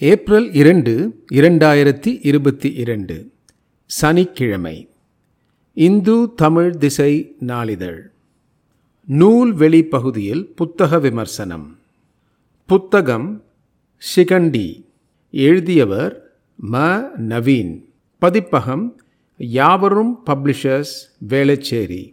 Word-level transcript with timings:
April 0.00 0.52
இரண்டு 0.52 1.24
இரண்டாயிரத்தி 1.32 2.18
இருபத்தி 2.22 2.72
இரண்டு. 2.72 3.30
சனிக்கிழமை. 3.86 4.88
இந்து 5.74 6.32
தமிழ் 6.36 6.76
திசை 6.76 7.34
நாளிதழ். 7.38 8.10
நூல் 9.06 9.52
வெளி 9.52 9.84
பகுதியில் 9.84 10.54
புத்தக 10.54 10.98
விமர்சனம். 10.98 11.78
புத்தகம் 12.66 13.44
ஷிகண்டி 14.16 14.84
எழுதியவர் 15.30 16.32
ம. 16.72 17.02
நவீன். 17.16 17.84
பதிப்பகம் 18.18 19.00
யாவரும் 19.36 20.20
பப்ளிஷர்ஸ் 20.26 20.94
வேளச்சேரி. 21.28 22.12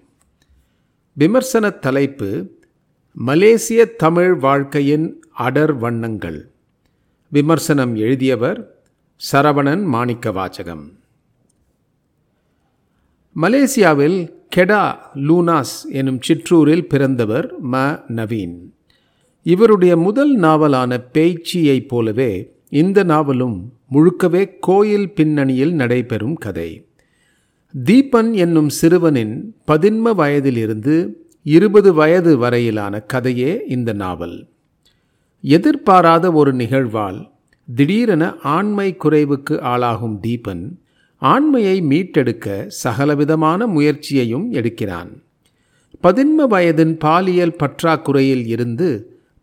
விமர்சன 1.13 1.69
தலைப்பு 1.69 2.49
மலேசிய 3.13 3.85
தமிழ் 3.85 4.33
வாழ்க்கையின் 4.33 5.25
அடர் 5.39 5.77
வண்ணங்கள். 5.77 6.49
விமர்சனம் 7.35 7.95
எழுதியவர் 7.95 8.75
சரவணன் 9.31 9.83
மாணிக்க 9.83 10.31
வாச்சகம் 10.31 10.83
மலேசியாவில் 13.41 14.33
கெடா 14.55 14.95
லூனாஸ் 15.15 15.75
எனும் 15.91 16.21
சிற்றூரில் 16.21 16.87
பிறந்தவர் 16.87 17.53
ம. 17.71 18.01
நவீன். 18.07 18.55
இவருடைய 19.43 19.97
முதல் 19.97 20.33
நாவலான 20.35 21.01
பேய்ச்சியைப் 21.13 21.87
போலவே 21.87 22.53
இந்த 22.69 23.03
நாவலும் 23.03 23.73
முழுக்கவே 23.91 24.51
கோயில் 24.59 25.13
பின்னணியில் 25.13 25.73
நடைபெறும் 25.73 26.35
கதை. 26.35 26.87
தீபன் 27.73 28.33
என்னும் 28.33 28.69
சிறுவனின் 28.69 29.55
பதின்ம 29.67 30.15
வயதிலிருந்து 30.15 31.09
இருபது 31.43 31.93
வயது 31.93 32.37
வரையிலான 32.37 32.99
கதையே 32.99 33.63
இந்த 33.67 33.93
நாவல். 33.93 34.47
எதிர்பாராத 35.53 36.31
ஒரு 36.31 36.53
நிகழ்வால் 36.53 37.29
திடீரென 37.75 38.33
ஆண்மை 38.43 38.95
குறைவுக்கு 39.03 39.55
ஆளாகும் 39.61 40.19
தீபன் 40.21 40.63
ஆண்மையை 41.17 41.81
மீட்டெடுக்க 41.81 42.67
சகலவிதமான 42.67 43.67
முயற்சியையும் 43.67 44.51
எடுக்கிறான். 44.51 45.11
பதின்ம 46.03 46.47
வயதின் 46.49 46.93
பாலியல் 46.99 47.55
பற்றாக்குறையில் 47.59 48.45
இருந்து 48.45 48.89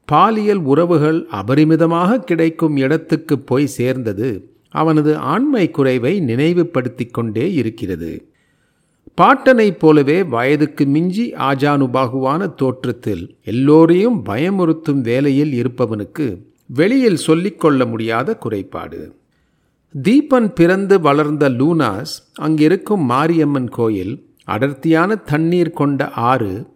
பாலியல் 0.04 0.62
உறவுகள் 0.72 1.26
அபரிமிதமாக 1.32 2.18
கிடைக்கும் 2.18 2.76
இடத்துக்கு 2.76 3.38
போய் 3.38 3.66
சேர்ந்தது 3.66 4.30
அவனது 4.68 5.16
ஆண்மை 5.16 5.70
குறைவை 5.70 6.20
நினைவுபடுத்திக் 6.20 7.14
கொண்டே 7.14 7.52
இருக்கிறது. 7.52 8.31
பாட்டனைப் 9.20 9.78
போலவே 9.78 10.22
வயதுக்கு 10.22 10.86
மிஞ்சி 10.86 11.32
ஆஜானுபாகுவான 11.32 12.54
தோற்றத்தில் 12.54 13.36
எல்லோரையும் 13.44 14.24
பயமுறுத்தும் 14.24 15.00
வேலையில் 15.00 15.52
இருப்பவனுக்கு 15.52 16.42
வெளியில் 16.66 17.16
சொல்லிக்கொள்ள 17.16 17.86
முடியாத 17.86 18.36
குறைபாடு. 18.36 19.14
தீபன் 20.02 20.54
பிறந்து 20.54 21.00
வளர்ந்த 21.00 21.48
லூனாஸ் 21.48 22.14
அங்கிருக்கும் 22.34 23.04
மாரியம்மன் 23.04 23.68
கோயில் 23.68 24.14
அடர்த்தியான 24.44 25.16
தண்ணீர் 25.16 25.70
கொண்ட 25.70 26.10
ஆறு 26.10 26.66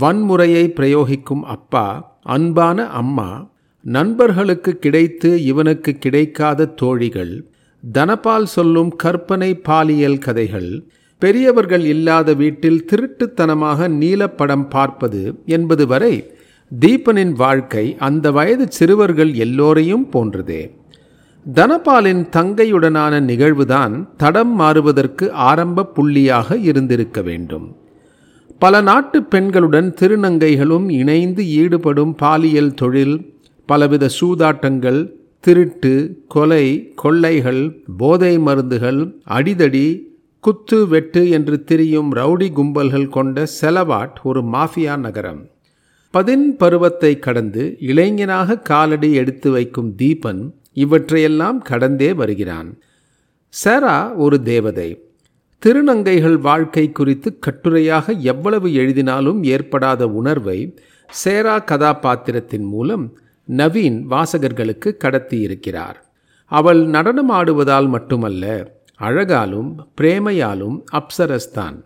வன்முறையை 0.00 0.64
பிரயோகிக்கும் 0.68 1.40
அப்பா 1.40 2.18
அன்பான 2.22 2.88
அம்மா 2.90 3.50
நண்பர்களுக்கு 3.82 4.76
கிடைத்து 4.76 5.44
இவனுக்கு 5.44 5.92
கிடைக்காத 5.92 6.66
தோழிகள் 6.66 7.50
தனபால் 7.90 8.46
சொல்லும் 8.46 8.96
கற்பனை 8.96 9.54
பாலியல் 9.54 10.18
கதைகள் 10.18 10.70
பெரியவர்கள் 11.18 11.84
இல்லாத 11.84 12.34
வீட்டில் 12.34 12.84
திருட்டுத்தனமாக 12.92 13.88
நீலப்படம் 14.00 14.66
பார்ப்பது 14.68 15.20
என்பது 15.46 15.86
வரை 15.86 16.14
தீபனின் 16.80 17.32
வாழ்க்கை 17.32 17.96
அந்த 17.98 18.30
வயது 18.30 18.66
சிறுவர்கள் 18.70 19.32
எல்லோரையும் 19.34 20.06
போன்றதே. 20.12 20.62
தனபாலின் 21.46 22.22
தங்கையுடனான 22.36 23.20
நிகழ்வுதான் 23.20 23.94
தடம் 24.16 24.54
மாறுவதற்கு 24.54 25.32
ஆரம்ப 25.32 25.88
புள்ளியாக 25.96 26.58
இருந்திருக்க 26.60 27.22
வேண்டும். 27.22 27.66
பல 28.58 28.80
நாட்டு 28.80 29.18
பெண்களுடன் 29.22 29.88
திருநங்கைகளும் 30.00 30.86
இணைந்து 30.90 31.42
ஈடுபடும் 31.46 32.14
பாலியல் 32.14 32.74
தொழில் 32.74 33.16
பலவித 33.68 34.08
சூதாட்டங்கள் 34.20 35.00
திருட்டு 35.40 35.94
கொலை 36.28 36.64
கொள்ளைகள் 36.94 37.62
போதை 37.96 38.38
மருந்துகள் 38.38 39.00
அடிதடி 39.28 39.86
குத்து 40.46 40.88
வெட்டு 40.88 41.30
என்று 41.30 41.64
திரியும் 41.64 42.14
ரவுடி 42.14 42.48
கும்பல்கள் 42.52 43.08
கொண்ட 43.08 43.46
செலவாட் 43.60 44.16
ஒரு 44.22 44.42
மாஃபியா 44.42 44.96
நகரம். 44.96 45.48
பதின் 46.10 46.56
பருவத்தை 46.56 47.18
கடந்து 47.18 47.76
இளைஞனாக 47.80 48.58
காலடி 48.58 49.12
எடுத்து 49.12 49.50
வைக்கும் 49.50 49.94
தீபன் 49.98 50.52
இவற்றையெல்லாம் 50.72 51.58
கடந்தே 51.58 52.12
வருகிறான். 52.12 52.78
சேரா 53.48 54.14
ஒரு 54.14 54.42
தேவதை. 54.42 55.10
திருநங்கைகள் 55.62 56.38
வாழ்க்கை 56.38 56.92
குறித்து 56.92 57.38
கட்டுரையாக 57.46 58.18
எவ்வளவு 58.18 58.74
எழுதினாலும் 58.74 59.42
ஏற்படாத 59.44 60.08
உணர்வை 60.08 60.78
சேரா 61.10 61.58
கதாபாத்திரத்தின் 61.58 62.64
மூலம் 62.64 63.18
நவீன் 63.48 64.04
வாசகர்களுக்கு 64.10 64.96
கடத்தியிருக்கிறார். 65.04 66.00
அவள் 66.46 66.86
நடனமாடுவதால் 66.86 67.88
மட்டுமல்ல 67.88 68.74
அழகாலும் 68.96 69.86
பிரேமையாலும் 70.00 70.76
அப்சரஸ்தான். 70.92 71.76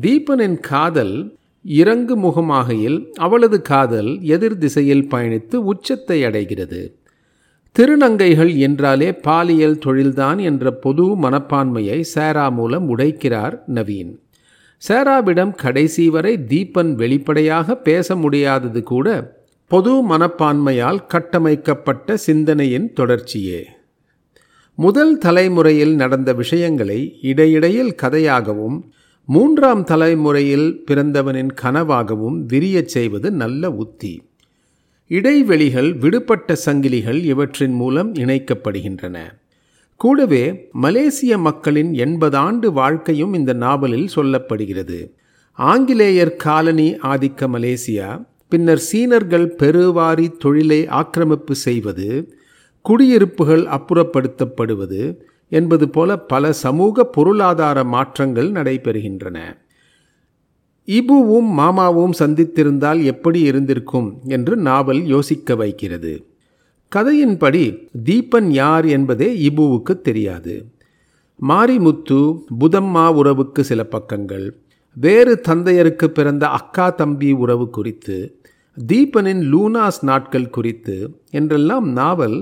தீபனின் 0.00 0.60
காதல் 0.60 1.36
இறங்கு 1.64 2.16
முகமாகையில் 2.16 3.06
அவளது 3.14 3.62
காதல் 3.62 4.20
எதிர் 4.22 4.58
திசையில் 4.58 5.08
பயணித்து 5.10 5.54
உச்சத்தை 5.54 6.24
அடைகிறது. 6.24 6.96
திருநங்கைகள் 7.78 8.56
என்றாலே 8.56 9.12
பாலியல் 9.12 9.78
தொழில்தான் 9.86 10.40
என்ற 10.42 10.70
பொது 10.70 11.04
மனப்பான்மையை 11.16 12.00
சேரா 12.00 12.48
மூலம் 12.48 12.98
உடைக்கிறார் 12.98 13.58
நவீன். 13.74 14.12
சேராவிடம் 14.88 15.54
கடைசி 15.54 16.08
வரை 16.08 16.44
தீபன் 16.48 16.94
வெளிப்படையாக 16.94 17.74
பேச 17.74 18.16
முடியாதது 18.16 18.82
கூட 18.82 19.36
பொது 19.66 19.92
மனப்பான்மையால் 20.08 21.06
கட்டமைக்கப்பட்ட 21.06 22.16
சிந்தனையின் 22.16 22.92
தொடர்ச்சியே. 22.92 23.60
முதல் 24.74 25.18
தலைமுறையில் 25.18 25.94
நடந்த 25.94 26.32
விஷயங்களை 26.32 27.18
இடையிடையில் 27.22 27.94
கதையாகவும் 28.02 28.80
மூன்றாம் 29.26 29.84
தலைமுறையில் 29.84 30.84
பிறந்தவனின் 30.90 31.50
கனவாகவும் 31.62 32.38
விரியச் 32.52 32.92
செய்வது 32.94 33.30
நல்ல 33.30 33.70
உத்தி. 33.70 34.22
இடைவெளிகள் 35.08 35.94
விடுபட்ட 35.94 36.56
சங்கிலிகள் 36.66 37.24
இவற்றின் 37.24 37.72
மூலம் 37.72 38.14
இணைக்கப்படுகின்றன. 38.14 39.18
கூடவே 39.96 40.68
மலேசிய 40.72 41.38
மக்களின் 41.38 41.94
எண்பது 41.94 42.36
ஆண்டு 42.36 42.72
வாழ்க்கையும் 42.72 43.34
இந்த 43.34 43.52
நாவலில் 43.52 44.08
சொல்லப்படுகிறது. 44.16 45.10
ஆங்கிலேயர் 45.52 46.36
காலனி 46.36 46.94
ஆதிக்க 46.94 47.48
மலேசியா 47.48 48.26
பின்னர் 48.48 48.78
சீனர்கள் 48.78 49.54
பெருவாரி 49.58 50.36
தொழிலை 50.38 50.86
ஆக்கிரமிப்பு 50.86 51.54
செய்வது 51.54 52.36
குடியிருப்புகள் 52.82 53.64
அப்புறப்படுத்தப்படுவது 53.66 55.02
என்பது 55.52 55.88
போல 55.88 56.18
பல 56.18 56.52
சமூக 56.52 57.04
பொருளாதார 57.04 57.84
மாற்றங்கள் 57.84 58.50
நடைபெறுகின்றன. 58.50 59.38
இபுவும் 60.88 61.50
மாமாவும் 61.58 62.14
சந்தித்திருந்தால் 62.18 63.02
எப்படி 63.02 63.40
இருந்திருக்கும் 63.40 64.08
என்று 64.26 64.56
நாவல் 64.56 65.02
யோசிக்க 65.04 65.54
வைக்கிறது. 65.54 66.12
கதையின்படி 66.92 67.64
தீபன் 68.04 68.48
யார் 68.50 68.86
என்பதே 68.86 69.28
இபுவுக்கு 69.48 70.00
தெரியாது. 70.00 70.54
மாரிமுத்து 71.42 72.18
புதம்மா 72.60 73.06
உறவுக்கு 73.14 73.64
சில 73.64 73.84
பக்கங்கள் 73.84 74.46
வேறு 74.96 75.40
தந்தையருக்கு 75.48 76.04
பிறந்த 76.04 76.48
அக்கா 76.48 76.90
தம்பி 76.90 77.32
உறவு 77.32 77.70
குறித்து 77.70 78.16
தீபனின் 78.76 79.42
லூனாஸ் 79.52 80.00
நாட்கள் 80.00 80.50
குறித்து 80.50 80.96
என்றெல்லாம் 81.30 81.88
நாவல் 81.92 82.36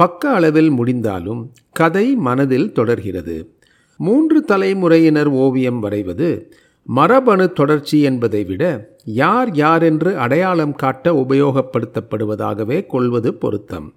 பக்க 0.00 0.30
அளவில் 0.30 0.70
முடிந்தாலும் 0.70 1.52
கதை 1.72 2.14
மனதில் 2.14 2.72
தொடர்கிறது. 2.72 3.54
மூன்று 3.96 4.44
தலைமுறையினர் 4.44 5.28
ஓவியம் 5.28 5.82
வரைவது 5.82 6.52
மரபணு 6.82 7.52
தொடர்ச்சி 7.52 8.00
என்பதை 8.00 8.44
விட 8.44 8.94
யார் 9.04 9.54
யார் 9.54 9.82
என்று 9.82 10.18
அடையாளம் 10.18 10.74
காட்ட 10.74 11.12
உபயோகப்படுத்தப்படுவதாகவே 11.12 12.86
கொள்வது 12.86 13.34
பொருத்தம். 13.34 13.94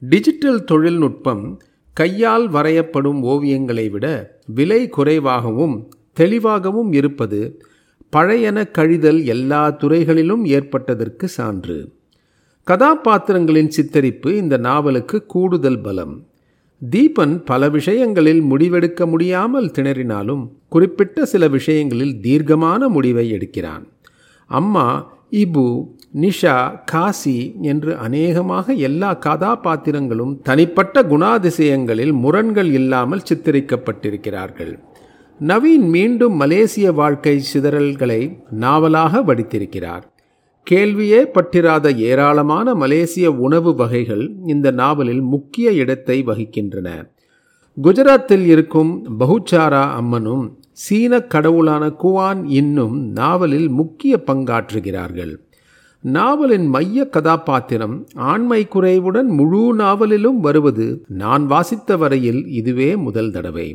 டிஜிட்டல் 0.00 0.64
தொழில்நுட்பம் 0.64 1.60
கையால் 1.94 2.50
வரையப்படும் 2.50 3.22
ஓவியங்களை 3.22 3.90
விட 3.90 4.36
விலை 4.46 4.88
குறைவாகவும் 4.88 5.88
தெளிவாகவும் 6.12 6.92
இருப்பது 6.92 7.62
பழையன 8.10 8.66
கழிதல் 8.78 9.24
எல்லா 9.24 9.70
துறைகளிலும் 9.70 10.44
ஏற்பட்டதற்கு 10.44 11.28
சான்று. 11.28 11.93
கதாபாத்திரங்களின் 12.66 13.70
சித்தரிப்பு 13.76 14.30
இந்த 14.32 14.56
நாவலுக்கு 14.56 15.26
கூடுதல் 15.26 15.80
பலம். 15.80 16.26
தீபன் 16.90 17.44
பல 17.44 17.68
விஷயங்களில் 17.68 18.42
முடிவெடுக்க 18.42 19.06
முடியாமல் 19.06 19.70
திணறினாலும் 19.78 20.48
குறிப்பிட்ட 20.68 21.24
சில 21.24 21.48
விஷயங்களில் 21.48 22.20
தீர்க்கமான 22.20 22.88
முடிவை 22.88 23.32
எடுக்கிறான். 23.32 23.84
அம்மா 24.46 25.12
இபு 25.30 25.88
நிஷா 26.14 26.80
காசி 26.84 27.56
என்று 27.60 27.96
அநேகமாக 27.96 28.72
எல்லா 28.72 29.18
கதாபாத்திரங்களும் 29.26 30.38
தனிப்பட்ட 30.42 31.02
குணாதிசயங்களில் 31.02 32.12
முரண்கள் 32.12 32.72
இல்லாமல் 32.72 33.26
சித்தரிக்கப்பட்டிருக்கிறார்கள். 33.32 34.78
நவீன் 35.40 35.86
மீண்டும் 35.88 36.32
மலேசிய 36.32 36.92
வாழ்க்கை 36.92 37.42
சிதறல்களை 37.54 38.38
நாவலாக 38.50 39.22
வடித்திருக்கிறார். 39.22 40.12
கேள்வியே 40.70 41.18
பட்டிராத 41.34 41.96
ஏராளமான 41.96 42.74
மலேசிய 42.74 43.32
உணவு 43.32 43.74
வகைகள் 43.74 44.32
இந்த 44.46 44.70
நாவலில் 44.70 45.20
முக்கிய 45.20 45.72
இடத்தை 45.72 46.22
வகிக்கின்றன. 46.22 46.88
குஜராத்தில் 47.82 48.44
இருக்கும் 48.44 48.92
பகுச்சாரா 49.20 49.82
அம்மனும் 50.00 50.44
சீன 50.72 51.20
கடவுளான 51.20 51.84
குவான் 52.02 52.44
இன்னும் 52.46 52.96
நாவலில் 53.12 53.68
முக்கிய 53.68 54.22
பங்காற்றுகிறார்கள். 54.26 55.34
நாவலின் 56.00 56.66
மைய 56.66 57.08
கதாபாத்திரம் 57.08 58.06
ஆண்மை 58.14 58.68
குறைவுடன் 58.74 59.28
முழு 59.38 59.74
நாவலிலும் 59.74 60.40
வருவது 60.40 61.04
நான் 61.08 61.46
வாசித்த 61.46 61.96
வரையில் 61.96 62.46
இதுவே 62.48 62.96
முதல் 62.96 63.30
தடவை. 63.30 63.68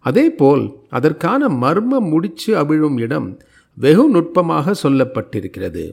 அதேபோல் 0.00 0.64
அதற்கான 0.90 1.48
மர்ம 1.48 2.00
முடிச்சு 2.00 2.50
அவிழும் 2.54 2.98
இடம் 2.98 3.40
வெகு 3.74 4.08
நுட்பமாக 4.08 4.74
சொல்லப்பட்டிருக்கிறது. 4.82 5.84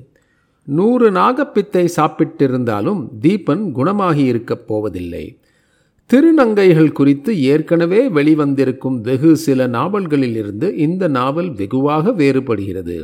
நூறு 0.70 1.12
நாகப்பித்தை 1.12 1.88
சாப்பிட்டிருந்தாலும் 1.96 3.08
தீபன் 3.22 3.72
குணமாகி 3.72 4.24
இருக்கப் 4.24 4.68
போவதில்லை. 4.68 5.38
திருநங்கைகள் 6.10 6.92
குறித்து 6.92 7.42
ஏற்கனவே 7.42 8.10
வெளிவந்திருக்கும் 8.10 9.02
வெகு 9.02 9.36
சில 9.36 9.68
நாவல்களிலிருந்து 9.68 10.74
இந்த 10.78 11.08
நாவல் 11.08 11.52
வெகுவாக 11.52 12.12
வேறுபடுகிறது. 12.12 12.98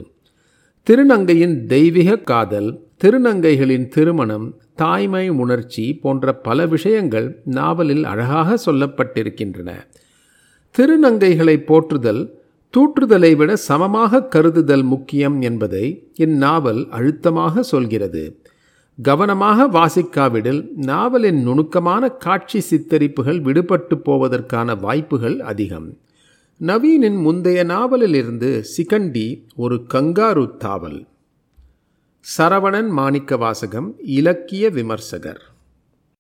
திருநங்கையின் 0.88 1.66
தெய்வீக 1.66 2.16
காதல் 2.16 2.70
திருநங்கைகளின் 3.04 3.88
திருமணம் 3.88 4.48
தாய்மை 4.76 5.30
உணர்ச்சி 5.30 5.86
போன்ற 5.96 6.34
பல 6.34 6.66
விஷயங்கள் 6.66 7.42
நாவலில் 7.46 8.04
அழகாக 8.04 8.58
சொல்லப்பட்டிருக்கின்றன. 8.66 9.70
திருநங்கைகளை 10.76 11.58
போற்றுதல் 11.66 12.24
தூற்றுதலை 12.78 13.36
விட 13.36 13.56
சமமாக 13.56 14.28
கருதுதல் 14.36 14.84
முக்கியம் 14.84 15.42
என்பதை 15.42 16.12
இந்நாவல் 16.20 16.90
அழுத்தமாக 16.90 17.64
சொல்கிறது. 17.64 18.42
கவனமாக 19.02 19.68
வாசிக்காவிடில் 19.68 20.68
நாவலின் 20.76 21.42
நுணுக்கமான 21.42 22.10
காட்சி 22.10 22.60
சித்தரிப்புகள் 22.60 23.42
விடுபட்டு 23.48 23.96
போவதற்கான 24.06 24.80
வாய்ப்புகள் 24.80 25.40
அதிகம். 25.40 25.98
நவீனின் 26.60 27.22
முந்தைய 27.22 27.64
நாவலிலிருந்து 27.64 28.64
சிகண்டி 28.78 29.44
ஒரு 29.56 29.84
கங்காரு 29.94 30.52
தாவல். 30.60 31.06
சரவணன் 32.38 32.90
மாணிக்க 32.90 33.38
வாசகம் 33.38 33.96
இலக்கிய 34.04 34.70
விமர்சகர். 34.70 35.55